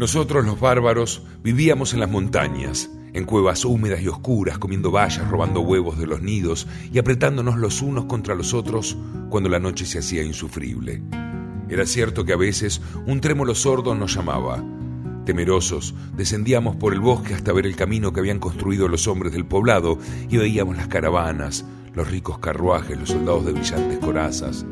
[0.00, 5.60] Nosotros los bárbaros vivíamos en las montañas, en cuevas húmedas y oscuras, comiendo bayas, robando
[5.60, 8.96] huevos de los nidos y apretándonos los unos contra los otros
[9.28, 11.02] cuando la noche se hacía insufrible.
[11.68, 14.64] Era cierto que a veces un trémolo sordo nos llamaba.
[15.26, 19.44] Temerosos, descendíamos por el bosque hasta ver el camino que habían construido los hombres del
[19.44, 19.98] poblado
[20.30, 24.64] y veíamos las caravanas, los ricos carruajes, los soldados de brillantes corazas.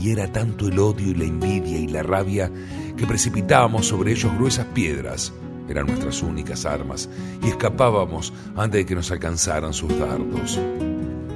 [0.00, 2.50] Y era tanto el odio y la envidia y la rabia
[2.96, 5.32] que precipitábamos sobre ellos gruesas piedras
[5.68, 7.08] eran nuestras únicas armas,
[7.42, 10.58] y escapábamos antes de que nos alcanzaran sus dardos.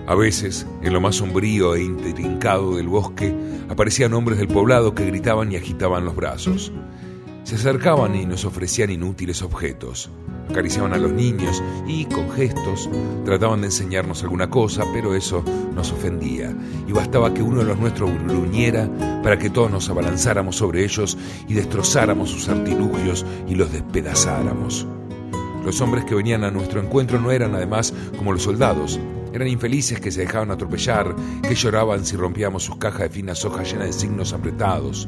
[0.07, 3.35] A veces, en lo más sombrío e intrincado del bosque,
[3.69, 6.73] aparecían hombres del poblado que gritaban y agitaban los brazos.
[7.53, 10.09] Se acercaban y nos ofrecían inútiles objetos.
[10.49, 12.89] Acariciaban a los niños y, con gestos,
[13.27, 15.45] trataban de enseñarnos alguna cosa, pero eso
[15.75, 16.57] nos ofendía,
[16.89, 18.89] y bastaba que uno de los nuestros gruñera
[19.23, 24.87] para que todos nos abalanzáramos sobre ellos y destrozáramos sus artilugios y los despedazáramos.
[25.63, 28.99] Los hombres que venían a nuestro encuentro no eran además como los soldados,
[29.35, 31.15] eran infelices que se dejaban atropellar,
[31.47, 35.07] que lloraban si rompíamos sus cajas de finas hojas llenas de signos apretados.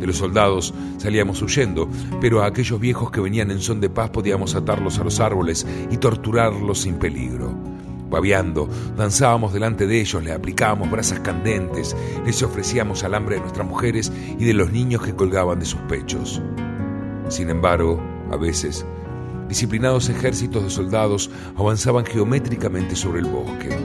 [0.00, 1.88] De los soldados salíamos huyendo,
[2.22, 5.66] pero a aquellos viejos que venían en son de paz podíamos atarlos a los árboles
[5.90, 7.54] y torturarlos sin peligro.
[8.08, 14.10] Babeando, danzábamos delante de ellos, les aplicábamos brasas candentes, les ofrecíamos alambre de nuestras mujeres
[14.38, 16.42] y de los niños que colgaban de sus pechos.
[17.28, 18.84] Sin embargo, a veces,
[19.48, 23.76] disciplinados ejércitos de soldados avanzaban geométricamente sobre el bosque.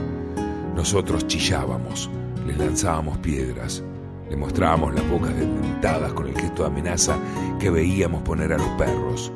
[0.74, 2.10] Nosotros chillábamos,
[2.46, 3.84] les lanzábamos piedras,
[4.28, 7.16] le mostrábamos las bocas desdentadas con el gesto de amenaza
[7.58, 9.32] que veíamos poner a los perros.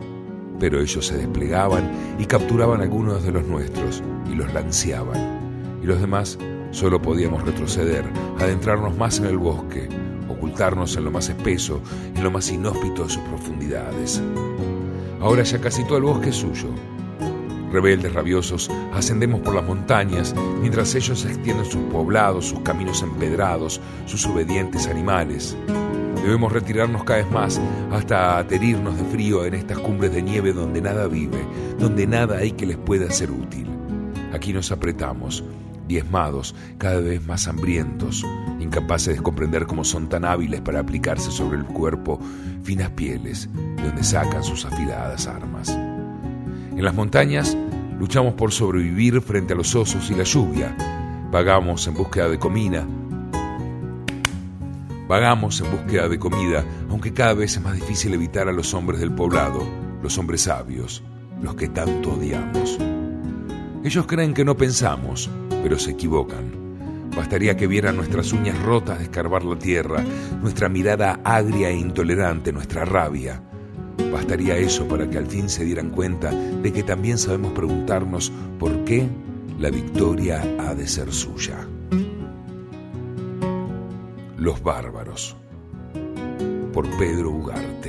[0.58, 5.78] Pero ellos se desplegaban y capturaban algunos de los nuestros y los lanceaban.
[5.82, 6.38] Y los demás
[6.70, 8.04] solo podíamos retroceder,
[8.38, 9.88] adentrarnos más en el bosque,
[10.28, 11.80] ocultarnos en lo más espeso,
[12.14, 14.22] en lo más inhóspito de sus profundidades.
[15.20, 16.68] Ahora ya casi todo el bosque es suyo,
[17.72, 24.26] Rebeldes rabiosos, ascendemos por las montañas, mientras ellos extienden sus poblados, sus caminos empedrados, sus
[24.26, 25.56] obedientes animales.
[26.16, 27.60] Debemos retirarnos cada vez más
[27.92, 31.46] hasta aterirnos de frío en estas cumbres de nieve donde nada vive,
[31.78, 33.66] donde nada hay que les pueda ser útil.
[34.32, 35.42] Aquí nos apretamos,
[35.88, 38.26] diezmados, cada vez más hambrientos,
[38.60, 42.20] incapaces de comprender cómo son tan hábiles para aplicarse sobre el cuerpo
[42.62, 45.76] finas pieles de donde sacan sus afiladas armas.
[46.76, 47.56] En las montañas
[47.98, 50.76] luchamos por sobrevivir frente a los osos y la lluvia.
[51.30, 52.86] Vagamos en búsqueda de comida.
[55.08, 59.00] Vagamos en búsqueda de comida, aunque cada vez es más difícil evitar a los hombres
[59.00, 59.60] del poblado,
[60.02, 61.02] los hombres sabios,
[61.42, 62.78] los que tanto odiamos.
[63.82, 65.28] Ellos creen que no pensamos,
[65.62, 67.10] pero se equivocan.
[67.16, 70.04] Bastaría que vieran nuestras uñas rotas de escarbar la tierra,
[70.40, 73.42] nuestra mirada agria e intolerante, nuestra rabia.
[74.12, 78.84] Bastaría eso para que al fin se dieran cuenta de que también sabemos preguntarnos por
[78.84, 79.08] qué
[79.58, 81.66] la victoria ha de ser suya.
[84.36, 85.36] Los bárbaros.
[86.72, 87.79] Por Pedro Ugarte.